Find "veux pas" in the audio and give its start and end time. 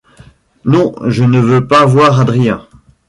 1.39-1.85